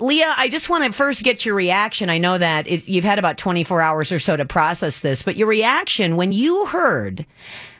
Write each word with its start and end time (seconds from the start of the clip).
Leah, 0.00 0.34
I 0.36 0.48
just 0.48 0.68
want 0.68 0.84
to 0.84 0.92
first 0.92 1.24
get 1.24 1.44
your 1.44 1.54
reaction. 1.54 2.10
I 2.10 2.18
know 2.18 2.38
that 2.38 2.66
it, 2.66 2.88
you've 2.88 3.04
had 3.04 3.18
about 3.18 3.38
24 3.38 3.80
hours 3.80 4.12
or 4.12 4.18
so 4.18 4.36
to 4.36 4.44
process 4.44 5.00
this, 5.00 5.22
but 5.22 5.36
your 5.36 5.48
reaction 5.48 6.16
when 6.16 6.32
you 6.32 6.66
heard 6.66 7.26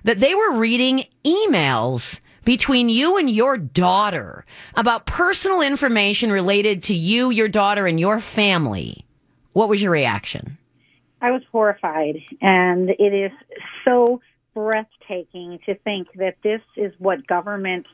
that 0.05 0.19
they 0.19 0.35
were 0.35 0.57
reading 0.57 1.05
emails 1.25 2.21
between 2.45 2.89
you 2.89 3.19
and 3.19 3.29
your 3.29 3.59
daughter 3.59 4.47
about 4.75 5.07
personal 5.07 5.61
information 5.61 6.33
related 6.33 6.83
to 6.85 6.95
you, 6.95 7.31
your 7.31 7.49
daughter, 7.49 7.87
and 7.87 8.01
your 8.01 8.21
family. 8.21 9.05
What 9.53 9.69
was 9.69 9.83
your 9.83 9.93
reaction? 9.93 10.57
I 11.21 11.31
was 11.31 11.43
horrified, 11.53 12.17
and 12.41 12.91
it 12.91 13.13
is 13.13 13.33
so 13.85 14.21
breathtaking 14.55 15.59
to 15.67 15.75
think 15.77 16.09
that 16.15 16.37
this 16.43 16.61
is 16.77 16.93
what 16.99 17.27
government 17.27 17.87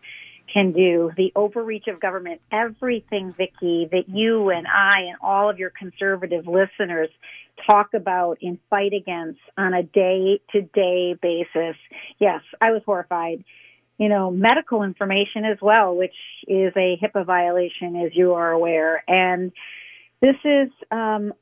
can 0.53 0.73
do. 0.73 1.11
The 1.17 1.33
overreach 1.35 1.87
of 1.89 2.01
government, 2.01 2.41
everything, 2.53 3.35
Vicki, 3.37 3.89
that 3.91 4.09
you 4.09 4.51
and 4.51 4.67
I 4.67 5.01
and 5.09 5.17
all 5.21 5.51
of 5.51 5.59
your 5.59 5.71
conservative 5.71 6.47
listeners 6.47 7.09
talk 7.67 7.95
about 7.95 8.39
and 8.43 8.59
fight 8.71 8.93
against 8.93 9.41
on 9.57 9.75
a 9.75 9.83
day 9.83 10.41
to 10.53 10.63
day 10.63 11.15
basis. 11.21 11.77
Yes, 12.19 12.41
I 12.61 12.73
was 12.73 12.83
horrified. 12.85 13.45
You 13.99 14.09
know, 14.09 14.31
medical 14.31 14.83
information 14.83 15.45
as 15.45 15.59
well, 15.63 15.95
which 15.95 16.17
is 16.49 16.73
a 16.77 16.99
HIPAA 17.01 17.25
violation, 17.25 17.95
as 17.97 18.11
you 18.15 18.35
are 18.35 18.51
aware. 18.51 19.05
And 19.07 19.53
this 20.21 20.35
is 20.45 20.69
um, 20.91 21.33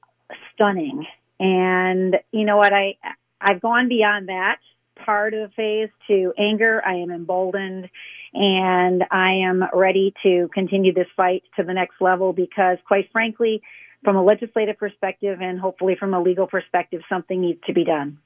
stunning. 0.55 1.07
And 1.41 2.17
you 2.31 2.45
know 2.45 2.59
what? 2.59 2.73
I 2.73 2.97
I've 3.41 3.61
gone 3.61 3.89
beyond 3.89 4.29
that 4.29 4.59
part 5.05 5.35
of 5.35 5.51
the 5.51 5.55
phase 5.55 5.89
to 6.09 6.33
anger. 6.39 6.83
I 6.85 6.97
am 6.97 7.11
emboldened 7.11 7.89
and 8.35 9.05
I 9.11 9.43
am 9.47 9.65
ready 9.73 10.15
to 10.23 10.49
continue 10.53 10.93
this 10.93 11.09
fight 11.17 11.43
to 11.57 11.63
the 11.63 11.75
next 11.75 12.01
level 12.01 12.33
because 12.33 12.79
quite 12.87 13.11
frankly, 13.13 13.63
from 14.05 14.17
a 14.17 14.23
legislative 14.23 14.79
perspective 14.79 15.41
and 15.41 15.61
hopefully 15.61 15.97
from 15.99 16.15
a 16.15 16.21
legal 16.21 16.47
perspective, 16.47 17.03
something 17.09 17.41
needs 17.41 17.61
to 17.67 17.73
be 17.73 17.85
done. 17.85 18.19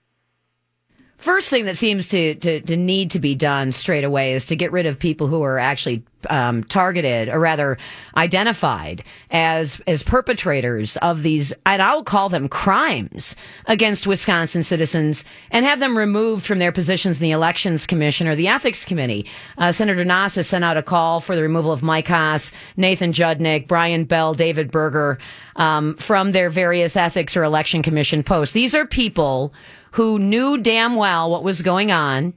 First 1.18 1.48
thing 1.48 1.64
that 1.64 1.76
seems 1.78 2.06
to, 2.08 2.34
to, 2.36 2.60
to 2.60 2.76
need 2.76 3.10
to 3.12 3.18
be 3.18 3.34
done 3.34 3.72
straight 3.72 4.04
away 4.04 4.34
is 4.34 4.44
to 4.46 4.56
get 4.56 4.70
rid 4.70 4.86
of 4.86 4.98
people 4.98 5.28
who 5.28 5.42
are 5.42 5.58
actually 5.58 6.02
um, 6.28 6.64
targeted, 6.64 7.28
or 7.28 7.38
rather 7.38 7.78
identified 8.16 9.02
as 9.30 9.80
as 9.86 10.02
perpetrators 10.02 10.96
of 10.98 11.22
these, 11.22 11.52
and 11.64 11.80
I'll 11.80 12.02
call 12.02 12.28
them 12.28 12.48
crimes 12.48 13.36
against 13.66 14.06
Wisconsin 14.06 14.62
citizens, 14.62 15.24
and 15.50 15.64
have 15.64 15.80
them 15.80 15.96
removed 15.96 16.44
from 16.44 16.58
their 16.58 16.72
positions 16.72 17.18
in 17.18 17.22
the 17.22 17.30
Elections 17.30 17.86
Commission 17.86 18.26
or 18.28 18.34
the 18.34 18.48
Ethics 18.48 18.84
Committee. 18.84 19.26
Uh, 19.58 19.72
Senator 19.72 20.04
Nass 20.04 20.34
sent 20.34 20.64
out 20.64 20.76
a 20.76 20.82
call 20.82 21.20
for 21.20 21.36
the 21.36 21.42
removal 21.42 21.72
of 21.72 21.82
Mike 21.82 22.08
Haas, 22.08 22.52
Nathan 22.76 23.12
Judnic, 23.12 23.68
Brian 23.68 24.04
Bell, 24.04 24.34
David 24.34 24.70
Buerger 24.72 25.18
um, 25.56 25.96
from 25.96 26.32
their 26.32 26.50
various 26.50 26.96
ethics 26.96 27.36
or 27.36 27.44
election 27.44 27.82
commission 27.82 28.22
posts. 28.22 28.52
These 28.52 28.74
are 28.74 28.86
people 28.86 29.52
who 29.96 30.18
knew 30.18 30.58
damn 30.58 30.94
well 30.94 31.30
what 31.30 31.42
was 31.42 31.62
going 31.62 31.90
on 31.90 32.34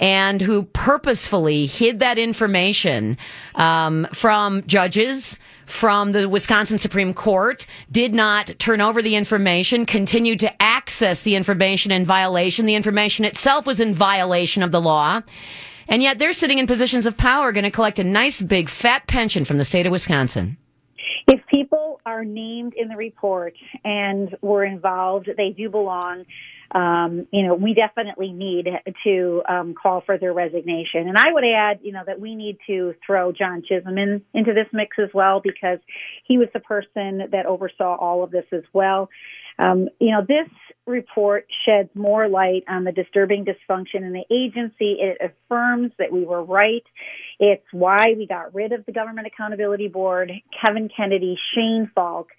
and 0.00 0.40
who 0.40 0.62
purposefully 0.62 1.66
hid 1.66 1.98
that 1.98 2.18
information 2.18 3.18
um, 3.56 4.08
from 4.14 4.62
judges 4.66 5.38
from 5.66 6.12
the 6.12 6.28
Wisconsin 6.28 6.78
Supreme 6.78 7.12
Court, 7.12 7.66
did 7.90 8.14
not 8.14 8.58
turn 8.58 8.80
over 8.80 9.02
the 9.02 9.16
information, 9.16 9.84
continued 9.84 10.40
to 10.40 10.62
access 10.62 11.22
the 11.22 11.34
information 11.34 11.92
in 11.92 12.06
violation. 12.06 12.64
The 12.64 12.74
information 12.74 13.26
itself 13.26 13.66
was 13.66 13.80
in 13.80 13.92
violation 13.92 14.62
of 14.62 14.72
the 14.72 14.80
law. 14.80 15.20
And 15.88 16.02
yet 16.02 16.18
they're 16.18 16.32
sitting 16.32 16.58
in 16.58 16.66
positions 16.66 17.04
of 17.04 17.18
power, 17.18 17.52
going 17.52 17.64
to 17.64 17.70
collect 17.70 17.98
a 17.98 18.04
nice 18.04 18.40
big 18.40 18.70
fat 18.70 19.06
pension 19.06 19.44
from 19.44 19.58
the 19.58 19.64
state 19.64 19.84
of 19.84 19.92
Wisconsin. 19.92 20.56
If 21.26 21.40
people 21.46 22.00
are 22.06 22.24
named 22.24 22.74
in 22.76 22.88
the 22.88 22.96
report 22.96 23.54
and 23.84 24.34
were 24.40 24.64
involved, 24.64 25.28
they 25.36 25.50
do 25.50 25.68
belong 25.68 26.24
um, 26.74 27.28
you 27.30 27.46
know, 27.46 27.54
we 27.54 27.72
definitely 27.72 28.32
need 28.32 28.66
to 29.04 29.42
um, 29.48 29.74
call 29.80 30.02
for 30.04 30.18
their 30.18 30.32
resignation. 30.32 31.08
And 31.08 31.16
I 31.16 31.32
would 31.32 31.44
add, 31.44 31.78
you 31.82 31.92
know, 31.92 32.02
that 32.04 32.20
we 32.20 32.34
need 32.34 32.58
to 32.66 32.94
throw 33.06 33.30
John 33.30 33.62
Chisholm 33.62 33.96
in, 33.96 34.22
into 34.34 34.52
this 34.52 34.66
mix 34.72 34.96
as 34.98 35.08
well 35.14 35.40
because 35.40 35.78
he 36.26 36.36
was 36.36 36.48
the 36.52 36.58
person 36.58 37.28
that 37.30 37.46
oversaw 37.46 37.96
all 37.96 38.24
of 38.24 38.32
this 38.32 38.46
as 38.52 38.64
well. 38.72 39.08
Um, 39.56 39.88
you 40.00 40.10
know, 40.10 40.22
this 40.26 40.50
report 40.84 41.46
sheds 41.64 41.90
more 41.94 42.28
light 42.28 42.64
on 42.68 42.82
the 42.82 42.90
disturbing 42.90 43.44
dysfunction 43.44 44.02
in 44.02 44.12
the 44.12 44.24
agency. 44.28 44.98
It 45.00 45.18
affirms 45.20 45.92
that 46.00 46.10
we 46.10 46.24
were 46.24 46.42
right. 46.42 46.82
It's 47.38 47.64
why 47.70 48.14
we 48.16 48.26
got 48.26 48.52
rid 48.52 48.72
of 48.72 48.84
the 48.84 48.90
Government 48.90 49.28
Accountability 49.28 49.86
Board, 49.86 50.32
Kevin 50.60 50.90
Kennedy, 50.94 51.38
Shane 51.54 51.88
Falk. 51.94 52.30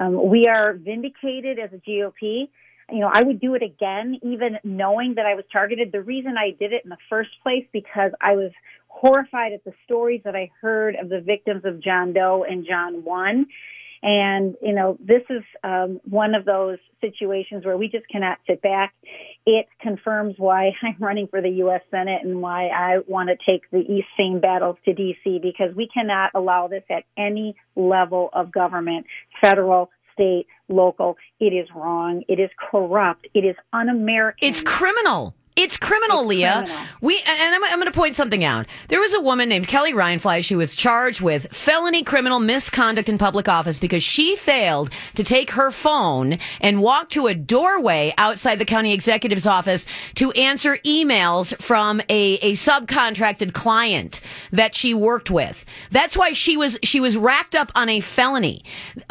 Um, 0.00 0.28
we 0.28 0.48
are 0.48 0.74
vindicated 0.74 1.60
as 1.60 1.70
a 1.72 1.76
GOP 1.76 2.48
you 2.90 3.00
know, 3.00 3.10
I 3.12 3.22
would 3.22 3.40
do 3.40 3.54
it 3.54 3.62
again, 3.62 4.18
even 4.22 4.58
knowing 4.62 5.14
that 5.16 5.26
I 5.26 5.34
was 5.34 5.44
targeted. 5.52 5.90
The 5.92 6.02
reason 6.02 6.36
I 6.38 6.50
did 6.50 6.72
it 6.72 6.82
in 6.84 6.90
the 6.90 6.96
first 7.10 7.30
place 7.42 7.66
because 7.72 8.12
I 8.20 8.36
was 8.36 8.52
horrified 8.88 9.52
at 9.52 9.64
the 9.64 9.72
stories 9.84 10.22
that 10.24 10.36
I 10.36 10.50
heard 10.60 10.94
of 10.94 11.08
the 11.08 11.20
victims 11.20 11.64
of 11.64 11.82
John 11.82 12.12
Doe 12.12 12.44
and 12.48 12.66
John 12.66 13.04
One. 13.04 13.46
And, 14.02 14.54
you 14.62 14.72
know, 14.72 14.96
this 15.00 15.22
is 15.30 15.42
um, 15.64 16.00
one 16.04 16.34
of 16.34 16.44
those 16.44 16.78
situations 17.00 17.64
where 17.64 17.76
we 17.76 17.88
just 17.88 18.06
cannot 18.08 18.38
sit 18.46 18.62
back. 18.62 18.94
It 19.46 19.66
confirms 19.80 20.34
why 20.38 20.70
I'm 20.82 20.96
running 21.00 21.26
for 21.26 21.42
the 21.42 21.48
U.S. 21.48 21.80
Senate 21.90 22.20
and 22.22 22.40
why 22.40 22.68
I 22.68 22.98
want 23.08 23.30
to 23.30 23.36
take 23.50 23.68
the 23.70 23.78
East 23.80 24.08
Same 24.16 24.40
battles 24.40 24.76
to 24.84 24.92
D.C. 24.92 25.40
because 25.42 25.74
we 25.74 25.88
cannot 25.92 26.30
allow 26.34 26.68
this 26.68 26.84
at 26.88 27.02
any 27.16 27.56
level 27.74 28.30
of 28.32 28.52
government, 28.52 29.06
federal, 29.40 29.90
state, 30.12 30.46
local. 30.68 31.16
It 31.40 31.52
is 31.52 31.68
wrong. 31.74 32.22
It 32.28 32.38
is 32.38 32.50
corrupt. 32.58 33.26
It 33.34 33.44
is 33.44 33.56
un-American. 33.72 34.48
It's 34.48 34.60
criminal. 34.60 35.34
It's 35.56 35.78
criminal, 35.78 36.20
it's 36.20 36.28
Leah. 36.28 36.64
Criminal. 36.66 36.84
We 37.00 37.22
and 37.26 37.54
I'm, 37.54 37.64
I'm 37.64 37.80
going 37.80 37.86
to 37.86 37.90
point 37.90 38.14
something 38.14 38.44
out. 38.44 38.66
There 38.88 39.00
was 39.00 39.14
a 39.14 39.20
woman 39.20 39.48
named 39.48 39.68
Kelly 39.68 39.94
Rindfleisch 39.94 40.50
who 40.50 40.58
was 40.58 40.74
charged 40.74 41.22
with 41.22 41.46
felony 41.50 42.02
criminal 42.02 42.40
misconduct 42.40 43.08
in 43.08 43.16
public 43.16 43.48
office 43.48 43.78
because 43.78 44.02
she 44.02 44.36
failed 44.36 44.90
to 45.14 45.24
take 45.24 45.52
her 45.52 45.70
phone 45.70 46.38
and 46.60 46.82
walk 46.82 47.08
to 47.10 47.26
a 47.26 47.34
doorway 47.34 48.12
outside 48.18 48.58
the 48.58 48.66
county 48.66 48.92
executive's 48.92 49.46
office 49.46 49.86
to 50.16 50.30
answer 50.32 50.76
emails 50.78 51.56
from 51.62 52.00
a, 52.10 52.34
a 52.34 52.52
subcontracted 52.52 53.54
client 53.54 54.20
that 54.52 54.74
she 54.74 54.92
worked 54.92 55.30
with. 55.30 55.64
That's 55.90 56.18
why 56.18 56.34
she 56.34 56.58
was 56.58 56.78
she 56.82 57.00
was 57.00 57.16
racked 57.16 57.54
up 57.54 57.72
on 57.74 57.88
a 57.88 58.00
felony 58.00 58.62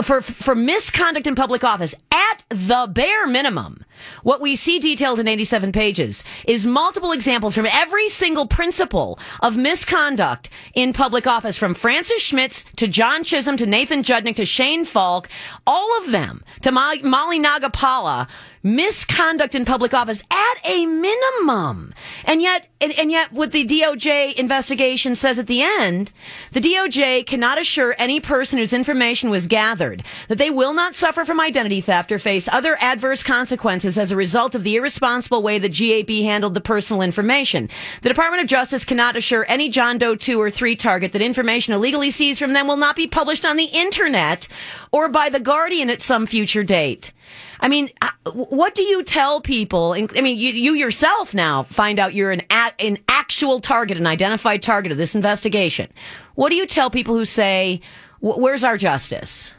for 0.04 0.22
for 0.22 0.54
misconduct 0.54 1.26
in 1.26 1.34
public 1.34 1.64
office 1.64 1.96
at 2.12 2.44
the 2.50 2.88
bare 2.92 3.26
minimum. 3.26 3.85
What 4.24 4.42
we 4.42 4.56
see 4.56 4.80
detailed 4.80 5.20
in 5.20 5.28
87 5.28 5.72
pages 5.72 6.24
is 6.46 6.66
multiple 6.66 7.12
examples 7.12 7.56
from 7.56 7.68
every 7.72 8.10
single 8.10 8.48
principle 8.48 9.20
of 9.42 9.58
misconduct 9.58 10.50
in 10.74 10.94
public 10.94 11.28
office, 11.28 11.58
from 11.58 11.74
Francis 11.74 12.22
Schmitz 12.22 12.64
to 12.78 12.88
John 12.88 13.24
Chisholm 13.24 13.58
to 13.58 13.66
Nathan 13.66 14.04
Judnic 14.04 14.36
to 14.38 14.46
Shane 14.46 14.86
Falk, 14.86 15.30
all 15.66 15.98
of 16.00 16.12
them 16.12 16.44
to 16.62 16.72
Molly 16.72 17.40
Nagappala 17.40 18.28
misconduct 18.66 19.54
in 19.54 19.64
public 19.64 19.94
office 19.94 20.24
at 20.32 20.56
a 20.66 20.88
minimum. 20.88 21.94
And 22.26 22.42
yet, 22.42 22.68
and, 22.82 22.92
and, 23.00 23.12
yet 23.12 23.32
what 23.32 23.52
the 23.52 23.66
DOJ 23.66 24.34
investigation 24.34 25.16
says 25.16 25.38
at 25.38 25.46
the 25.46 25.62
end, 25.62 26.12
the 26.52 26.60
DOJ 26.60 27.28
cannot 27.28 27.60
assure 27.60 27.96
any 28.00 28.20
person 28.20 28.58
whose 28.58 28.74
information 28.74 29.30
was 29.30 29.46
gathered 29.46 30.04
that 30.30 30.40
they 30.40 30.50
will 30.50 30.74
not 30.74 30.96
suffer 30.96 31.24
from 31.24 31.40
identity 31.40 31.80
theft 31.80 32.12
or 32.12 32.18
face 32.18 32.50
other 32.52 32.76
adverse 32.82 33.22
consequences 33.22 34.00
as 34.00 34.12
a 34.12 34.16
result 34.16 34.56
of 34.56 34.64
the 34.64 34.76
irresponsible 34.76 35.44
way 35.44 35.60
the 35.60 35.70
GAB 35.70 36.10
handled 36.24 36.56
the 36.56 36.62
personal 36.62 37.04
information. 37.04 37.70
The 38.02 38.10
Department 38.10 38.42
of 38.42 38.50
Justice 38.50 38.84
cannot 38.84 39.16
assure 39.16 39.46
any 39.48 39.70
John 39.70 40.00
Doe 40.00 40.16
2 40.16 40.42
or 40.42 40.50
3 40.50 40.76
target 40.76 41.12
that 41.12 41.22
information 41.22 41.76
illegally 41.76 42.10
seized 42.10 42.40
from 42.40 42.54
them 42.54 42.68
will 42.68 42.78
not 42.78 42.96
be 42.96 43.06
published 43.06 43.46
on 43.46 43.58
the 43.58 43.66
internet 43.66 44.48
or 44.92 45.08
by 45.08 45.30
the 45.30 45.40
Guardian 45.40 45.92
at 45.92 46.02
some 46.02 46.26
future 46.26 46.64
date. 46.64 47.12
I 47.60 47.68
mean, 47.68 47.90
what 48.34 48.76
do 48.76 48.84
you 48.84 49.04
tell 49.04 49.42
people? 49.42 49.94
I 49.94 50.22
mean, 50.22 50.38
you, 50.38 50.52
you 50.52 50.74
yourself 50.74 51.34
now 51.34 51.64
find 51.64 52.00
out 52.00 52.14
you're 52.14 52.32
an, 52.32 52.42
an 52.50 52.98
actual 53.08 53.60
target, 53.60 53.98
an 53.98 54.08
identified 54.08 54.62
target 54.62 54.92
of 54.92 54.98
this 54.98 55.16
investigation. 55.16 55.92
What 56.36 56.50
do 56.50 56.56
you 56.56 56.66
tell 56.66 56.90
people 56.90 57.16
who 57.16 57.26
say, 57.26 57.82
where's 58.20 58.64
our 58.64 58.78
justice? 58.78 59.54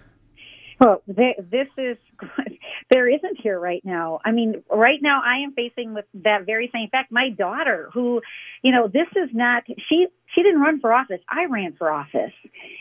Well, 0.81 1.03
this 1.07 1.69
is 1.79 1.97
there 2.91 3.09
isn't 3.09 3.41
here 3.41 3.59
right 3.59 3.83
now. 3.85 4.21
I 4.25 4.33
mean, 4.33 4.63
right 4.71 5.01
now 5.01 5.21
I 5.25 5.45
am 5.45 5.53
facing 5.53 5.95
with 5.95 6.05
that 6.25 6.47
very 6.47 6.71
same 6.73 6.89
fact. 6.91 7.13
My 7.13 7.31
daughter, 7.31 7.91
who, 7.93 8.21
you 8.63 8.73
know, 8.73 8.89
this 8.89 9.09
is 9.17 9.31
not 9.33 9.65
she 9.89 10.07
she 10.35 10.43
didn't 10.43 10.61
run 10.61 10.81
for 10.81 10.93
office. 10.93 11.21
I 11.29 11.47
ran 11.47 11.75
for 11.79 11.91
office, 11.91 12.33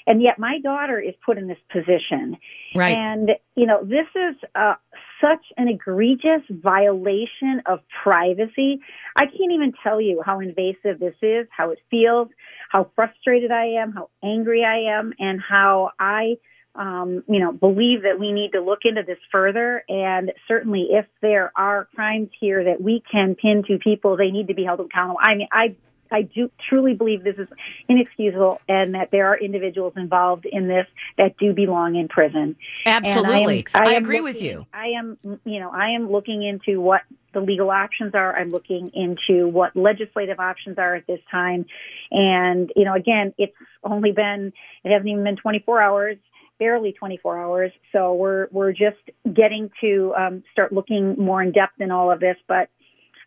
and 0.07 0.21
yet 0.21 0.39
my 0.39 0.59
daughter 0.59 0.99
is 0.99 1.13
put 1.25 1.37
in 1.37 1.47
this 1.47 1.57
position. 1.71 2.37
Right. 2.75 2.97
And 2.97 3.31
you 3.55 3.65
know, 3.65 3.83
this 3.83 4.07
is 4.15 4.35
uh, 4.55 4.75
such 5.21 5.45
an 5.57 5.67
egregious 5.67 6.41
violation 6.49 7.61
of 7.65 7.79
privacy. 8.03 8.81
I 9.15 9.25
can't 9.25 9.51
even 9.53 9.73
tell 9.83 10.01
you 10.01 10.21
how 10.25 10.39
invasive 10.39 10.99
this 10.99 11.15
is, 11.21 11.47
how 11.49 11.71
it 11.71 11.79
feels, 11.89 12.29
how 12.69 12.91
frustrated 12.95 13.51
I 13.51 13.81
am, 13.81 13.91
how 13.93 14.09
angry 14.23 14.63
I 14.63 14.97
am, 14.97 15.13
and 15.19 15.39
how 15.41 15.91
I 15.99 16.37
um, 16.75 17.23
you 17.27 17.39
know, 17.39 17.51
believe 17.51 18.03
that 18.03 18.19
we 18.19 18.31
need 18.31 18.51
to 18.51 18.61
look 18.61 18.79
into 18.83 19.03
this 19.03 19.17
further. 19.31 19.83
And 19.87 20.33
certainly, 20.47 20.87
if 20.91 21.05
there 21.21 21.51
are 21.55 21.87
crimes 21.95 22.29
here 22.39 22.65
that 22.65 22.81
we 22.81 23.03
can 23.09 23.35
pin 23.35 23.63
to 23.67 23.77
people, 23.77 24.17
they 24.17 24.31
need 24.31 24.47
to 24.49 24.53
be 24.53 24.63
held 24.65 24.79
accountable. 24.79 25.19
I 25.21 25.35
mean, 25.35 25.47
I 25.51 25.75
I 26.11 26.21
do 26.21 26.51
truly 26.69 26.93
believe 26.93 27.23
this 27.23 27.37
is 27.37 27.47
inexcusable 27.89 28.61
and 28.69 28.93
that 28.93 29.09
there 29.11 29.27
are 29.27 29.37
individuals 29.37 29.93
involved 29.95 30.45
in 30.45 30.67
this 30.67 30.85
that 31.17 31.37
do 31.37 31.53
belong 31.53 31.95
in 31.95 32.07
prison. 32.07 32.55
Absolutely. 32.85 33.65
I, 33.73 33.79
am, 33.79 33.87
I, 33.87 33.91
I 33.91 33.93
agree 33.95 34.21
looking, 34.21 34.23
with 34.23 34.41
you. 34.41 34.65
I 34.73 34.87
am, 34.97 35.17
you 35.43 35.59
know, 35.59 35.71
I 35.71 35.89
am 35.95 36.11
looking 36.11 36.43
into 36.43 36.79
what 36.79 37.01
the 37.33 37.41
legal 37.41 37.71
options 37.71 38.13
are. 38.13 38.37
I'm 38.37 38.49
looking 38.49 38.89
into 38.93 39.47
what 39.47 39.75
legislative 39.75 40.39
options 40.39 40.77
are 40.77 40.95
at 40.95 41.07
this 41.07 41.19
time. 41.31 41.65
And, 42.11 42.71
you 42.75 42.85
know, 42.85 42.93
again, 42.93 43.33
it's 43.37 43.55
only 43.83 44.11
been, 44.11 44.53
it 44.83 44.91
hasn't 44.91 45.09
even 45.09 45.23
been 45.23 45.37
24 45.37 45.81
hours 45.81 46.17
barely 46.59 46.93
24 46.93 47.39
hours. 47.39 47.71
So 47.91 48.13
we're 48.13 48.47
we're 48.51 48.71
just 48.71 48.97
getting 49.23 49.69
to 49.81 50.13
um, 50.17 50.43
start 50.51 50.73
looking 50.73 51.15
more 51.17 51.41
in 51.41 51.51
depth 51.51 51.79
in 51.79 51.91
all 51.91 52.11
of 52.11 52.19
this. 52.19 52.37
But 52.47 52.69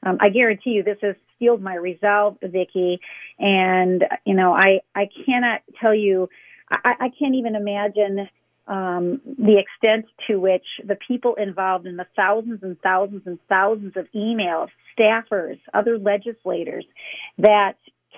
um, 0.02 0.18
I 0.20 0.28
guarantee 0.28 0.70
you, 0.70 0.82
this 0.82 0.98
has 1.02 1.16
steeled 1.36 1.62
my 1.62 1.74
resolve, 1.74 2.38
Vicki. 2.42 3.00
And 3.38 4.04
you 4.24 4.34
know, 4.34 4.52
I 4.52 4.80
I 4.94 5.08
cannot 5.26 5.62
tell 5.80 5.94
you, 5.94 6.28
I, 6.70 6.94
I 7.00 7.08
can't 7.18 7.34
even 7.34 7.54
imagine. 7.54 8.28
Um, 8.66 9.22
the 9.24 9.58
extent 9.58 10.04
to 10.26 10.38
which 10.38 10.66
the 10.84 10.94
people 10.96 11.36
involved 11.36 11.86
in 11.86 11.96
the 11.96 12.04
thousands 12.14 12.62
and 12.62 12.78
thousands 12.82 13.22
and 13.24 13.38
thousands 13.48 13.96
of 13.96 14.06
emails, 14.14 14.68
staffers, 14.94 15.58
other 15.72 15.96
legislators 15.98 16.84
that 17.38 17.76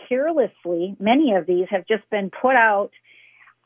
carelessly, 0.08 0.96
many 0.98 1.34
of 1.34 1.46
these 1.46 1.66
have 1.70 1.86
just 1.86 2.08
been 2.10 2.30
put 2.30 2.56
out 2.56 2.90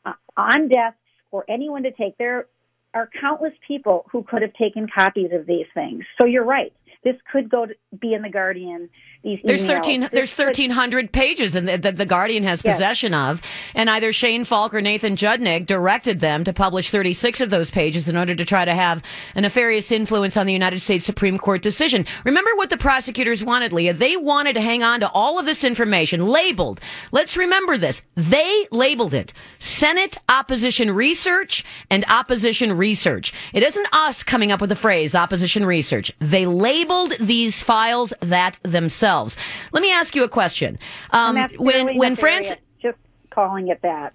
uh, 0.05 0.13
on 0.37 0.69
desks 0.69 0.99
for 1.35 1.43
anyone 1.49 1.83
to 1.83 1.91
take. 1.91 2.17
There 2.17 2.45
are 2.93 3.09
countless 3.19 3.51
people 3.67 4.05
who 4.09 4.23
could 4.23 4.41
have 4.41 4.53
taken 4.53 4.87
copies 4.87 5.31
of 5.33 5.45
these 5.45 5.65
things. 5.73 6.05
So 6.17 6.23
you're 6.23 6.45
right. 6.45 6.71
This 7.05 7.15
could 7.31 7.49
go 7.49 7.67
to 7.67 7.73
be 8.01 8.13
in 8.13 8.23
the 8.23 8.29
Guardian 8.29 8.89
these 9.23 9.39
there's 9.43 9.63
emails. 9.63 9.83
13 9.83 10.09
there's 10.11 10.37
1300 10.37 11.11
pages 11.11 11.55
and 11.55 11.67
that 11.67 11.95
the 11.95 12.05
Guardian 12.05 12.43
has 12.43 12.63
Yes. 12.63 12.75
possession 12.75 13.13
of 13.13 13.41
and 13.73 13.89
either 13.89 14.11
Shane 14.11 14.43
Falk 14.43 14.73
or 14.73 14.81
Nathan 14.81 15.15
Judnic 15.15 15.65
directed 15.67 16.19
them 16.19 16.43
to 16.43 16.53
publish 16.53 16.89
36 16.89 17.41
of 17.41 17.49
those 17.51 17.69
pages 17.71 18.09
in 18.09 18.17
order 18.17 18.33
to 18.35 18.43
try 18.45 18.65
to 18.65 18.73
have 18.73 19.03
a 19.35 19.41
nefarious 19.41 19.91
influence 19.91 20.35
on 20.35 20.47
the 20.47 20.53
United 20.53 20.79
States 20.79 21.05
Supreme 21.05 21.37
Court 21.37 21.61
decision. 21.61 22.05
Remember 22.23 22.51
what 22.55 22.69
the 22.71 22.77
prosecutors 22.77 23.43
wanted, 23.43 23.71
Leah? 23.71 23.93
They 23.93 24.17
wanted 24.17 24.53
to 24.53 24.61
hang 24.61 24.81
on 24.81 24.99
to 25.01 25.09
all 25.09 25.37
of 25.39 25.45
this 25.45 25.63
information 25.63 26.25
labeled. 26.25 26.79
Let's 27.11 27.37
remember 27.37 27.77
this. 27.77 28.01
They 28.15 28.67
labeled 28.71 29.13
it 29.13 29.31
Senate 29.59 30.17
opposition 30.27 30.89
research 30.91 31.63
and 31.91 32.03
opposition 32.09 32.75
research. 32.77 33.31
It 33.53 33.61
isn't 33.61 33.87
us 33.93 34.23
coming 34.23 34.51
up 34.51 34.59
with 34.61 34.69
the 34.69 34.75
phrase 34.75 35.13
opposition 35.13 35.65
research. 35.65 36.11
They 36.19 36.47
labeled 36.47 36.94
these 37.19 37.61
files 37.61 38.13
that 38.21 38.57
themselves. 38.63 39.37
Let 39.71 39.81
me 39.81 39.91
ask 39.91 40.15
you 40.15 40.23
a 40.23 40.29
question. 40.29 40.79
Um, 41.11 41.37
when 41.57 41.97
when 41.97 42.15
France 42.15 42.51
just 42.81 42.97
calling 43.29 43.67
it 43.67 43.81
that. 43.81 44.13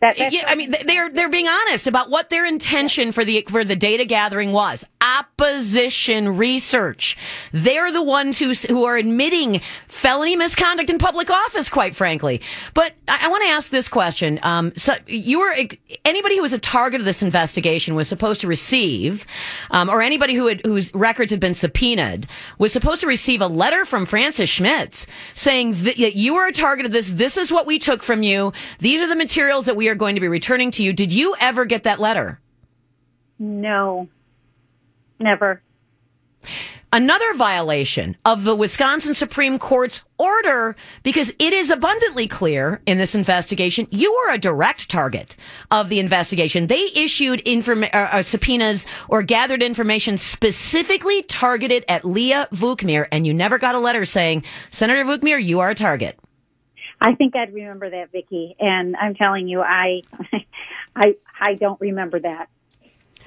that 0.00 0.32
yeah, 0.32 0.44
I 0.46 0.54
mean, 0.54 0.74
they're 0.86 1.10
they're 1.10 1.28
being 1.28 1.48
honest 1.48 1.86
about 1.86 2.10
what 2.10 2.30
their 2.30 2.46
intention 2.46 3.12
for 3.12 3.24
the 3.24 3.44
for 3.48 3.64
the 3.64 3.76
data 3.76 4.04
gathering 4.04 4.52
was. 4.52 4.84
Opposition 5.18 6.36
research. 6.36 7.16
They're 7.52 7.92
the 7.92 8.02
ones 8.02 8.38
who 8.38 8.52
who 8.68 8.84
are 8.84 8.96
admitting 8.96 9.60
felony 9.88 10.36
misconduct 10.36 10.90
in 10.90 10.98
public 10.98 11.30
office, 11.30 11.68
quite 11.68 11.94
frankly. 11.94 12.40
But 12.74 12.94
I, 13.08 13.20
I 13.22 13.28
want 13.28 13.42
to 13.44 13.50
ask 13.50 13.70
this 13.70 13.88
question. 13.88 14.38
Um, 14.42 14.72
so 14.76 14.94
you 15.06 15.40
were 15.40 15.54
anybody 16.04 16.36
who 16.36 16.42
was 16.42 16.52
a 16.52 16.58
target 16.58 17.00
of 17.00 17.04
this 17.04 17.22
investigation 17.22 17.94
was 17.94 18.08
supposed 18.08 18.40
to 18.42 18.46
receive, 18.46 19.24
um, 19.70 19.88
or 19.88 20.02
anybody 20.02 20.34
who 20.34 20.46
had 20.46 20.60
whose 20.64 20.92
records 20.94 21.30
had 21.30 21.40
been 21.40 21.54
subpoenaed 21.54 22.26
was 22.58 22.72
supposed 22.72 23.00
to 23.00 23.06
receive 23.06 23.40
a 23.40 23.46
letter 23.46 23.84
from 23.84 24.06
Francis 24.06 24.50
Schmitz 24.50 25.06
saying 25.34 25.72
that 25.84 25.98
you 25.98 26.36
are 26.36 26.46
a 26.46 26.52
target 26.52 26.86
of 26.86 26.92
this. 26.92 27.12
This 27.12 27.36
is 27.36 27.52
what 27.52 27.66
we 27.66 27.78
took 27.78 28.02
from 28.02 28.22
you. 28.22 28.52
These 28.78 29.02
are 29.02 29.06
the 29.08 29.16
materials 29.16 29.66
that 29.66 29.76
we 29.76 29.88
are 29.88 29.94
going 29.94 30.14
to 30.14 30.20
be 30.20 30.28
returning 30.28 30.70
to 30.72 30.82
you. 30.82 30.92
Did 30.92 31.12
you 31.12 31.34
ever 31.40 31.64
get 31.64 31.84
that 31.84 32.00
letter? 32.00 32.40
no, 33.38 34.08
never. 35.18 35.62
Another 36.92 37.34
violation 37.34 38.16
of 38.24 38.44
the 38.44 38.54
Wisconsin 38.54 39.12
Supreme 39.12 39.58
Court's 39.58 40.00
order, 40.18 40.76
because 41.02 41.30
it 41.38 41.52
is 41.52 41.70
abundantly 41.70 42.28
clear 42.28 42.80
in 42.86 42.96
this 42.96 43.14
investigation, 43.14 43.88
you 43.90 44.12
are 44.14 44.32
a 44.32 44.38
direct 44.38 44.88
target 44.88 45.36
of 45.70 45.88
the 45.88 45.98
investigation. 45.98 46.68
They 46.68 46.88
issued 46.94 47.40
inform- 47.40 47.84
uh, 47.84 47.88
uh, 47.92 48.22
subpoenas 48.22 48.86
or 49.08 49.22
gathered 49.22 49.62
information 49.62 50.16
specifically 50.16 51.22
targeted 51.24 51.84
at 51.88 52.04
Leah 52.04 52.48
Vukmir, 52.52 53.08
and 53.10 53.26
you 53.26 53.34
never 53.34 53.58
got 53.58 53.74
a 53.74 53.80
letter 53.80 54.04
saying, 54.04 54.44
Senator 54.70 55.04
Vukmir, 55.04 55.42
you 55.42 55.60
are 55.60 55.70
a 55.70 55.74
target. 55.74 56.18
I 57.00 57.14
think 57.14 57.36
I'd 57.36 57.52
remember 57.52 57.90
that, 57.90 58.12
Vicki. 58.12 58.56
And 58.58 58.96
I'm 58.96 59.14
telling 59.14 59.48
you, 59.48 59.60
I, 59.60 60.02
I, 60.96 61.16
I 61.38 61.54
don't 61.54 61.80
remember 61.80 62.20
that. 62.20 62.48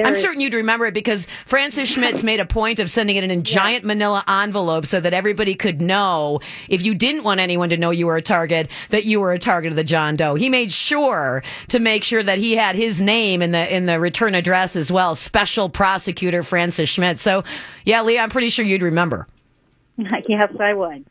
I'm 0.05 0.13
is- 0.13 0.21
certain 0.21 0.39
you'd 0.41 0.53
remember 0.53 0.85
it 0.85 0.93
because 0.93 1.27
Francis 1.45 1.89
Schmitz 1.89 2.23
made 2.23 2.39
a 2.39 2.45
point 2.45 2.79
of 2.79 2.89
sending 2.89 3.15
it 3.15 3.23
in 3.23 3.31
a 3.31 3.41
giant 3.41 3.83
manila 3.83 4.23
envelope 4.27 4.85
so 4.85 4.99
that 4.99 5.13
everybody 5.13 5.55
could 5.55 5.81
know 5.81 6.39
if 6.67 6.83
you 6.83 6.95
didn't 6.95 7.23
want 7.23 7.39
anyone 7.39 7.69
to 7.69 7.77
know 7.77 7.91
you 7.91 8.07
were 8.07 8.17
a 8.17 8.21
target, 8.21 8.69
that 8.89 9.05
you 9.05 9.19
were 9.19 9.33
a 9.33 9.39
target 9.39 9.71
of 9.71 9.75
the 9.75 9.83
John 9.83 10.15
Doe. 10.15 10.35
He 10.35 10.49
made 10.49 10.71
sure 10.71 11.43
to 11.69 11.79
make 11.79 12.03
sure 12.03 12.23
that 12.23 12.37
he 12.37 12.55
had 12.55 12.75
his 12.75 13.01
name 13.01 13.41
in 13.41 13.51
the 13.51 13.75
in 13.75 13.85
the 13.85 13.99
return 13.99 14.35
address 14.35 14.75
as 14.75 14.91
well. 14.91 15.15
Special 15.15 15.69
prosecutor 15.69 16.44
Francis 16.44 16.89
Schmitz. 16.89 17.21
So 17.21 17.44
yeah, 17.85 18.01
Leah, 18.01 18.21
I'm 18.21 18.29
pretty 18.29 18.49
sure 18.49 18.65
you'd 18.65 18.81
remember. 18.81 19.27
yes, 20.27 20.51
I 20.59 20.73
would. 20.73 21.06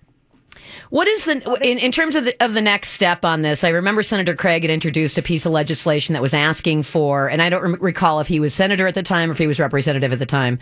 What 0.90 1.06
is 1.06 1.26
the 1.26 1.58
in, 1.62 1.78
in 1.78 1.92
terms 1.92 2.16
of 2.16 2.24
the 2.24 2.44
of 2.44 2.54
the 2.54 2.62
next 2.62 2.90
step 2.90 3.24
on 3.24 3.42
this? 3.42 3.62
I 3.62 3.68
remember 3.68 4.02
Senator 4.02 4.34
Craig 4.34 4.62
had 4.62 4.70
introduced 4.70 5.18
a 5.18 5.22
piece 5.22 5.44
of 5.44 5.52
legislation 5.52 6.14
that 6.14 6.22
was 6.22 6.32
asking 6.32 6.84
for, 6.84 7.28
and 7.28 7.42
I 7.42 7.50
don't 7.50 7.62
rem- 7.62 7.76
recall 7.80 8.20
if 8.20 8.26
he 8.26 8.40
was 8.40 8.54
senator 8.54 8.86
at 8.86 8.94
the 8.94 9.02
time 9.02 9.28
or 9.28 9.32
if 9.32 9.38
he 9.38 9.46
was 9.46 9.60
representative 9.60 10.12
at 10.12 10.18
the 10.18 10.26
time, 10.26 10.58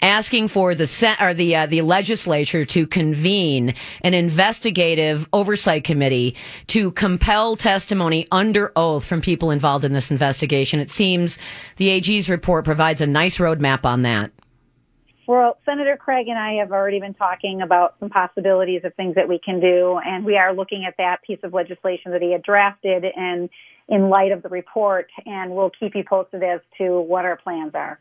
asking 0.00 0.48
for 0.48 0.76
the 0.76 0.86
se- 0.86 1.16
or 1.20 1.34
the 1.34 1.56
uh, 1.56 1.66
the 1.66 1.82
legislature 1.82 2.64
to 2.64 2.86
convene 2.86 3.74
an 4.02 4.14
investigative 4.14 5.28
oversight 5.32 5.82
committee 5.82 6.36
to 6.68 6.92
compel 6.92 7.56
testimony 7.56 8.28
under 8.30 8.70
oath 8.76 9.04
from 9.04 9.20
people 9.20 9.50
involved 9.50 9.84
in 9.84 9.92
this 9.92 10.10
investigation. 10.10 10.78
It 10.78 10.90
seems 10.90 11.36
the 11.78 11.88
AG's 11.88 12.30
report 12.30 12.64
provides 12.64 13.00
a 13.00 13.06
nice 13.06 13.38
roadmap 13.38 13.84
on 13.84 14.02
that. 14.02 14.30
Well, 15.26 15.56
Senator 15.64 15.96
Craig 15.96 16.28
and 16.28 16.38
I 16.38 16.54
have 16.54 16.70
already 16.70 17.00
been 17.00 17.14
talking 17.14 17.62
about 17.62 17.96
some 17.98 18.10
possibilities 18.10 18.82
of 18.84 18.94
things 18.94 19.14
that 19.14 19.28
we 19.28 19.38
can 19.38 19.58
do, 19.60 19.98
and 20.04 20.24
we 20.24 20.36
are 20.36 20.52
looking 20.54 20.84
at 20.86 20.96
that 20.98 21.22
piece 21.22 21.38
of 21.42 21.54
legislation 21.54 22.12
that 22.12 22.20
he 22.20 22.32
had 22.32 22.42
drafted 22.42 23.04
and 23.04 23.48
in 23.88 24.08
light 24.08 24.32
of 24.32 24.42
the 24.42 24.48
report, 24.48 25.08
and 25.26 25.50
we'll 25.52 25.70
keep 25.70 25.94
you 25.94 26.04
posted 26.04 26.42
as 26.42 26.60
to 26.78 27.00
what 27.00 27.24
our 27.24 27.36
plans 27.36 27.74
are. 27.74 27.98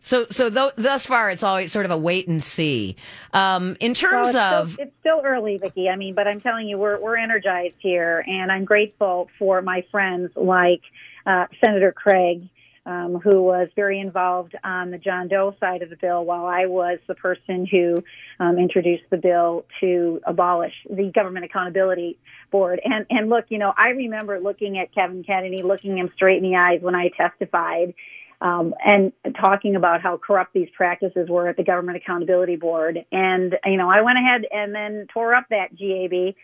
So, 0.00 0.26
so 0.30 0.50
th- 0.50 0.74
thus 0.76 1.06
far, 1.06 1.30
it's 1.30 1.42
always 1.42 1.72
sort 1.72 1.86
of 1.86 1.90
a 1.90 1.96
wait 1.96 2.28
and 2.28 2.44
see. 2.44 2.96
Um, 3.32 3.76
in 3.80 3.92
Well, 3.92 3.94
terms 3.94 4.28
it's, 4.30 4.36
of 4.36 4.72
still, 4.72 4.86
it's 4.86 4.96
still 5.00 5.22
early, 5.24 5.56
Vicki. 5.56 5.88
I 5.88 5.96
mean, 5.96 6.14
but 6.14 6.28
I'm 6.28 6.40
telling 6.40 6.68
you, 6.68 6.76
we're 6.76 7.00
we're 7.00 7.16
energized 7.16 7.76
here, 7.78 8.22
and 8.26 8.52
I'm 8.52 8.66
grateful 8.66 9.30
for 9.38 9.62
my 9.62 9.82
friends 9.90 10.30
like 10.36 10.82
uh, 11.24 11.46
Senator 11.58 11.90
Craig, 11.90 12.48
um, 12.86 13.20
who 13.22 13.42
was 13.42 13.68
very 13.74 14.00
involved 14.00 14.54
on 14.62 14.90
the 14.90 14.98
John 14.98 15.28
Doe 15.28 15.54
side 15.58 15.82
of 15.82 15.90
the 15.90 15.96
bill, 15.96 16.24
while 16.24 16.46
I 16.46 16.66
was 16.66 16.98
the 17.06 17.14
person 17.14 17.66
who 17.66 18.02
um, 18.38 18.58
introduced 18.58 19.04
the 19.10 19.16
bill 19.16 19.64
to 19.80 20.20
abolish 20.26 20.74
the 20.88 21.10
Government 21.14 21.44
Accountability 21.44 22.18
Board. 22.50 22.80
And 22.84 23.06
and 23.10 23.28
look, 23.28 23.46
you 23.48 23.58
know, 23.58 23.72
I 23.76 23.88
remember 23.88 24.40
looking 24.40 24.78
at 24.78 24.94
Kevin 24.94 25.24
Kennedy, 25.24 25.62
looking 25.62 25.98
him 25.98 26.10
straight 26.14 26.42
in 26.42 26.50
the 26.50 26.56
eyes 26.56 26.80
when 26.82 26.94
I 26.94 27.08
testified 27.16 27.94
um, 28.40 28.74
and 28.84 29.12
talking 29.40 29.76
about 29.76 30.02
how 30.02 30.18
corrupt 30.18 30.52
these 30.52 30.68
practices 30.76 31.28
were 31.28 31.48
at 31.48 31.56
the 31.56 31.64
Government 31.64 31.96
Accountability 31.96 32.56
Board. 32.56 33.04
And, 33.10 33.56
you 33.64 33.76
know, 33.76 33.88
I 33.88 34.02
went 34.02 34.18
ahead 34.18 34.42
and 34.52 34.74
then 34.74 35.06
tore 35.12 35.34
up 35.34 35.46
that 35.50 35.70
GAB 35.76 36.34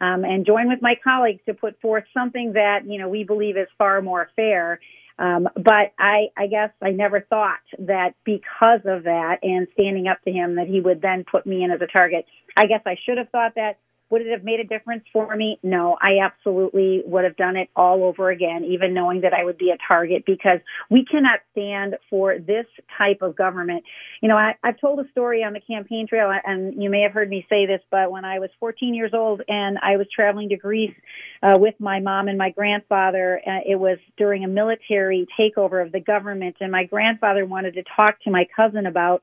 um, 0.00 0.24
and 0.24 0.46
joined 0.46 0.68
with 0.68 0.80
my 0.80 0.94
colleagues 1.02 1.40
to 1.46 1.54
put 1.54 1.80
forth 1.80 2.04
something 2.14 2.52
that 2.52 2.86
you 2.86 2.98
know 2.98 3.08
we 3.08 3.24
believe 3.24 3.56
is 3.56 3.68
far 3.76 4.00
more 4.00 4.30
fair. 4.36 4.80
Um, 5.18 5.48
but 5.54 5.92
I, 5.98 6.28
I 6.36 6.46
guess 6.46 6.70
I 6.80 6.90
never 6.90 7.20
thought 7.20 7.58
that 7.80 8.14
because 8.24 8.80
of 8.84 9.04
that 9.04 9.38
and 9.42 9.66
standing 9.72 10.06
up 10.06 10.22
to 10.24 10.30
him 10.30 10.56
that 10.56 10.68
he 10.68 10.80
would 10.80 11.02
then 11.02 11.24
put 11.30 11.46
me 11.46 11.64
in 11.64 11.70
as 11.72 11.80
a 11.80 11.86
target. 11.86 12.24
I 12.56 12.66
guess 12.66 12.82
I 12.86 12.96
should 13.04 13.18
have 13.18 13.28
thought 13.30 13.54
that 13.56 13.78
would 14.10 14.22
it 14.22 14.30
have 14.30 14.44
made 14.44 14.60
a 14.60 14.64
difference 14.64 15.04
for 15.12 15.36
me? 15.36 15.58
No, 15.62 15.96
I 16.00 16.18
absolutely 16.24 17.02
would 17.04 17.24
have 17.24 17.36
done 17.36 17.56
it 17.56 17.68
all 17.76 18.04
over 18.04 18.30
again, 18.30 18.64
even 18.64 18.94
knowing 18.94 19.20
that 19.20 19.34
I 19.34 19.44
would 19.44 19.58
be 19.58 19.70
a 19.70 19.76
target 19.86 20.24
because 20.24 20.60
we 20.90 21.04
cannot 21.04 21.40
stand 21.52 21.96
for 22.08 22.38
this 22.38 22.66
type 22.96 23.18
of 23.20 23.36
government. 23.36 23.84
You 24.22 24.28
know, 24.28 24.36
I, 24.36 24.54
I've 24.62 24.80
told 24.80 24.98
a 25.00 25.10
story 25.10 25.44
on 25.44 25.52
the 25.52 25.60
campaign 25.60 26.06
trail, 26.08 26.32
and 26.44 26.82
you 26.82 26.88
may 26.88 27.02
have 27.02 27.12
heard 27.12 27.28
me 27.28 27.46
say 27.50 27.66
this, 27.66 27.80
but 27.90 28.10
when 28.10 28.24
I 28.24 28.38
was 28.38 28.50
14 28.60 28.94
years 28.94 29.12
old 29.12 29.42
and 29.46 29.78
I 29.82 29.96
was 29.96 30.06
traveling 30.14 30.48
to 30.50 30.56
Greece 30.56 30.94
uh, 31.42 31.58
with 31.58 31.74
my 31.78 32.00
mom 32.00 32.28
and 32.28 32.38
my 32.38 32.50
grandfather, 32.50 33.40
uh, 33.46 33.60
it 33.66 33.76
was 33.76 33.98
during 34.16 34.44
a 34.44 34.48
military 34.48 35.26
takeover 35.38 35.84
of 35.84 35.92
the 35.92 36.00
government, 36.00 36.56
and 36.60 36.72
my 36.72 36.84
grandfather 36.84 37.44
wanted 37.44 37.74
to 37.74 37.82
talk 37.96 38.20
to 38.22 38.30
my 38.30 38.46
cousin 38.56 38.86
about 38.86 39.22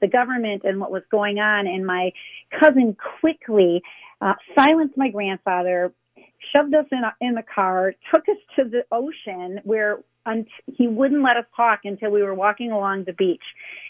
the 0.00 0.08
government 0.08 0.62
and 0.64 0.80
what 0.80 0.90
was 0.90 1.02
going 1.10 1.38
on, 1.38 1.66
and 1.66 1.86
my 1.86 2.12
cousin 2.60 2.96
quickly 3.20 3.82
uh, 4.24 4.32
silenced 4.54 4.96
my 4.96 5.10
grandfather, 5.10 5.92
shoved 6.54 6.74
us 6.74 6.86
in, 6.90 7.02
in 7.20 7.34
the 7.34 7.42
car, 7.42 7.94
took 8.10 8.22
us 8.22 8.38
to 8.56 8.64
the 8.64 8.84
ocean 8.90 9.60
where 9.64 9.98
un- 10.26 10.46
he 10.66 10.88
wouldn't 10.88 11.22
let 11.22 11.36
us 11.36 11.44
talk 11.54 11.80
until 11.84 12.10
we 12.10 12.22
were 12.22 12.34
walking 12.34 12.72
along 12.72 13.04
the 13.04 13.12
beach. 13.12 13.42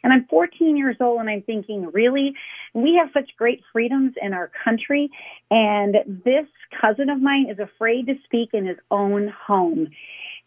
And 0.02 0.12
I'm 0.12 0.26
14 0.28 0.76
years 0.76 0.96
old 1.00 1.20
and 1.20 1.30
I'm 1.30 1.42
thinking, 1.42 1.88
really? 1.92 2.34
We 2.74 3.00
have 3.00 3.10
such 3.14 3.30
great 3.36 3.60
freedoms 3.72 4.14
in 4.20 4.32
our 4.32 4.50
country. 4.64 5.08
And 5.50 5.94
this 6.24 6.46
cousin 6.82 7.10
of 7.10 7.22
mine 7.22 7.46
is 7.48 7.58
afraid 7.60 8.06
to 8.06 8.14
speak 8.24 8.50
in 8.52 8.66
his 8.66 8.78
own 8.90 9.32
home. 9.46 9.88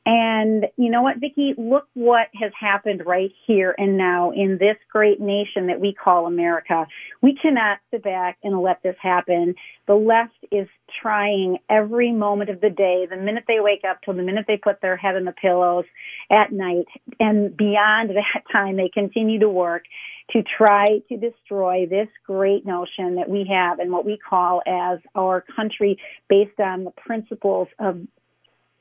And 0.09 0.67
you 0.77 0.89
know 0.89 1.01
what, 1.01 1.17
Vicki? 1.17 1.53
Look 1.57 1.89
what 1.93 2.27
has 2.33 2.53
happened 2.57 3.05
right 3.05 3.33
here 3.45 3.75
and 3.77 3.97
now 3.97 4.31
in 4.31 4.57
this 4.57 4.77
great 4.89 5.19
nation 5.19 5.67
that 5.67 5.81
we 5.81 5.93
call 5.93 6.27
America. 6.27 6.87
We 7.21 7.35
cannot 7.35 7.79
sit 7.91 8.03
back 8.03 8.37
and 8.41 8.61
let 8.61 8.81
this 8.81 8.95
happen. 9.01 9.55
The 9.85 9.95
left 9.95 10.37
is 10.49 10.69
trying 11.01 11.57
every 11.69 12.13
moment 12.13 12.49
of 12.49 12.61
the 12.61 12.69
day, 12.69 13.05
the 13.09 13.17
minute 13.17 13.43
they 13.49 13.59
wake 13.59 13.81
up 13.83 14.01
till 14.01 14.13
the 14.13 14.23
minute 14.23 14.45
they 14.47 14.55
put 14.55 14.79
their 14.79 14.95
head 14.95 15.17
in 15.17 15.25
the 15.25 15.33
pillows 15.33 15.83
at 16.31 16.53
night. 16.53 16.87
And 17.19 17.57
beyond 17.57 18.11
that 18.11 18.43
time, 18.49 18.77
they 18.77 18.87
continue 18.87 19.39
to 19.41 19.49
work 19.49 19.83
to 20.31 20.41
try 20.41 20.99
to 21.09 21.17
destroy 21.17 21.85
this 21.85 22.07
great 22.25 22.65
notion 22.65 23.15
that 23.15 23.27
we 23.27 23.45
have 23.51 23.79
and 23.79 23.91
what 23.91 24.05
we 24.05 24.17
call 24.17 24.61
as 24.65 24.99
our 25.15 25.43
country 25.53 25.99
based 26.29 26.61
on 26.61 26.85
the 26.85 26.91
principles 26.91 27.67
of 27.77 27.99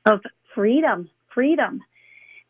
of 0.09 0.21
freedom 0.55 1.11
freedom. 1.37 1.83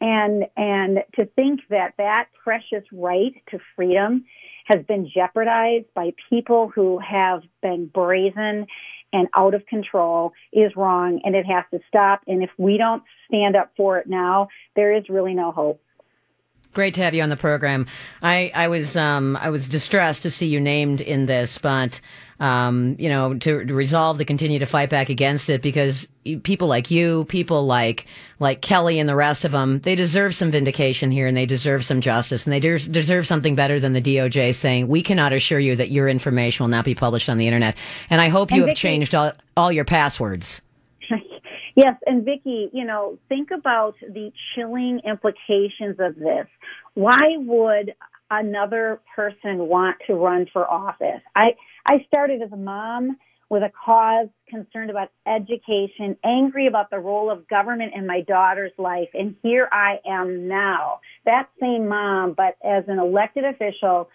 And, 0.01 0.45
and 0.57 0.99
to 1.17 1.27
think 1.27 1.61
that 1.71 1.95
that 1.99 2.29
precious 2.43 2.85
right 2.93 3.35
to 3.51 3.59
freedom 3.75 4.25
has 4.67 4.85
been 4.87 5.11
jeopardized 5.13 5.87
by 5.95 6.13
people 6.31 6.71
who 6.75 6.99
have 6.99 7.43
been 7.63 7.87
brazen 7.87 8.67
and 9.13 9.29
out 9.35 9.55
of 9.55 9.65
control 9.67 10.33
is 10.53 10.73
wrong 10.77 11.21
and 11.25 11.35
it 11.35 11.47
has 11.47 11.65
to 11.73 11.81
stop. 11.89 12.23
And 12.27 12.43
if 12.43 12.51
we 12.59 12.77
don't 12.77 13.03
stand 13.29 13.57
up 13.57 13.73
for 13.77 13.99
it 13.99 14.07
now, 14.07 14.49
there 14.75 14.95
is 14.95 15.09
really 15.09 15.35
no 15.35 15.53
hope. 15.53 15.81
Great 16.75 16.95
to 16.95 17.03
have 17.03 17.15
you 17.15 17.23
on 17.23 17.31
the 17.31 17.37
program. 17.37 17.87
I, 18.23 18.53
I 18.55 18.69
was 18.69 18.99
um, 18.99 19.35
I 19.41 19.49
was 19.49 19.67
distressed 19.67 20.23
to 20.23 20.31
see 20.31 20.47
you 20.47 20.61
named 20.61 21.01
in 21.01 21.25
this, 21.25 21.57
but 21.57 22.03
um, 22.39 22.97
you 22.99 23.09
know, 23.09 23.35
to, 23.35 23.65
to, 23.65 23.75
resolve 23.75 24.19
to 24.19 24.25
continue 24.25 24.59
to 24.59 24.67
fight 24.67 24.91
back 24.91 25.09
against 25.09 25.49
it 25.49 25.63
because 25.63 26.07
people 26.43 26.69
like 26.69 26.91
you, 26.91 27.25
people 27.25 27.65
like 27.67 28.07
like 28.39 28.61
Kelly 28.61 28.99
and 28.99 29.09
the 29.09 29.17
rest 29.17 29.45
of 29.47 29.53
them, 29.53 29.81
they 29.81 29.95
deserve 29.95 30.35
some 30.35 30.51
vindication 30.51 31.11
here 31.11 31.27
and 31.27 31.37
they 31.37 31.47
deserve 31.47 31.85
some 31.85 32.01
justice 32.03 32.45
and 32.45 32.53
they 32.53 32.61
de- 32.61 32.79
deserve 32.79 33.27
something 33.27 33.55
better 33.55 33.81
than 33.81 33.95
the 33.95 34.03
DOJ 34.03 34.55
saying 34.55 34.89
we 34.89 35.03
cannot 35.03 35.33
assure 35.33 35.59
you 35.59 35.77
that 35.77 35.91
your 35.91 36.09
information 36.09 36.65
will 36.65 36.69
not 36.69 36.85
be 36.85 36.95
published 36.95 37.31
on 37.31 37.39
the 37.39 37.47
internet. 37.47 37.77
And 38.11 38.21
I 38.21 38.29
hope 38.29 38.51
you 38.51 38.63
and 38.63 38.69
have 38.69 38.77
changed 38.77 39.15
all, 39.15 39.33
all 39.57 39.73
your 39.73 39.85
passwords. 39.85 40.61
Yes, 41.79 41.97
and 42.07 42.25
Vicki, 42.25 42.71
you 42.73 42.87
know, 42.87 43.19
think 43.29 43.51
about 43.51 43.97
the 44.01 44.33
chilling 44.55 45.01
implications 45.05 45.97
of 45.99 46.17
this. 46.17 46.47
Why 46.95 47.37
would 47.37 47.93
another 48.31 49.01
person 49.15 49.69
want 49.69 49.97
to 50.07 50.15
run 50.15 50.47
for 50.53 50.69
office? 50.71 51.23
I 51.35 51.55
I 51.87 52.05
started 52.09 52.43
as 52.43 52.53
a 52.53 52.57
mom 52.57 53.17
with 53.49 53.63
a 53.63 53.71
cause 53.85 54.29
concerned 54.49 54.91
about 54.91 55.11
education, 55.27 56.17
angry 56.25 56.67
about 56.67 56.91
the 56.91 56.99
role 56.99 57.31
of 57.31 57.47
government 57.49 57.93
in 57.95 58.07
my 58.07 58.21
daughter's 58.23 58.73
life, 58.77 59.09
and 59.15 59.37
here 59.43 59.69
I 59.71 59.99
am 60.05 60.49
now. 60.49 61.01
That 61.25 61.49
same 61.61 61.87
mom, 61.89 62.33
but 62.33 62.57
as 62.65 62.85
an 62.89 62.99
elected 62.99 63.45
official, 63.45 64.09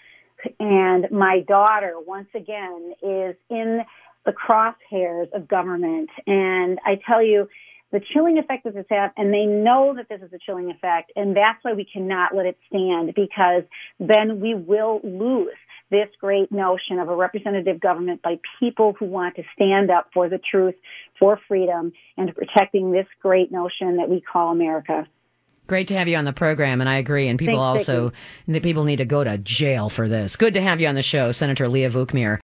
and 0.60 1.10
my 1.12 1.42
daughter 1.48 1.94
once 2.06 2.28
again 2.36 2.94
is 3.02 3.36
in 3.50 3.82
the 4.26 4.34
crosshairs 4.34 5.32
of 5.34 5.48
government. 5.48 6.10
And 6.28 6.80
I 6.86 7.00
tell 7.08 7.24
you, 7.24 7.48
the 7.92 8.00
chilling 8.14 8.38
effect 8.38 8.64
that 8.64 8.74
this 8.74 8.86
has, 8.90 9.12
and 9.18 9.34
they 9.34 9.46
know 9.46 9.94
that 9.96 10.08
this 10.10 10.22
is 10.22 10.34
a 10.34 10.40
chilling 10.46 10.72
effect, 10.72 11.12
and 11.16 11.36
that's 11.36 11.64
why 11.64 11.74
we 11.74 11.86
cannot 11.86 12.36
let 12.36 12.46
it 12.46 12.58
stand 12.68 13.14
because 13.16 13.64
then 14.00 14.40
we 14.40 14.54
will 14.54 15.02
lose 15.04 15.56
this 15.90 16.08
great 16.20 16.52
notion 16.52 17.00
of 17.00 17.10
a 17.10 17.16
representative 17.16 17.80
government 17.80 18.22
by 18.22 18.40
people 18.60 18.96
who 18.98 19.06
want 19.06 19.36
to 19.36 19.44
stand 19.54 19.92
up 19.92 20.08
for 20.14 20.30
the 20.30 20.40
truth, 20.40 20.76
for 21.20 21.38
freedom, 21.48 21.92
and 22.18 22.34
protecting 22.34 22.92
this 22.92 23.08
great 23.22 23.52
notion 23.52 23.98
that 23.98 24.10
we 24.10 24.22
call 24.22 24.52
America. 24.52 25.06
Great 25.68 25.90
to 25.90 25.98
have 25.98 26.08
you 26.08 26.18
on 26.18 26.26
the 26.26 26.34
program, 26.34 26.82
and 26.82 26.90
I 26.90 26.96
agree. 26.96 27.28
And 27.28 27.38
people 27.38 27.60
Thanks, 27.60 27.90
also, 27.90 28.12
the 28.48 28.60
people 28.62 28.84
need 28.84 28.98
to 28.98 29.06
go 29.06 29.24
to 29.24 29.38
jail 29.38 29.90
for 29.90 30.08
this. 30.08 30.36
Good 30.36 30.54
to 30.56 30.62
have 30.62 30.82
you 30.82 30.88
on 30.88 30.96
the 30.96 31.04
show, 31.04 31.32
Senator 31.32 31.68
Leah 31.68 31.92
Vukmir. 31.92 32.40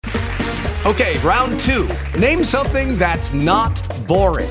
Okay, 0.85 1.19
round 1.19 1.59
two. 1.61 1.89
Name 2.19 2.45
something 2.45 2.97
that's 2.97 3.33
not 3.33 3.81
boring. 4.07 4.51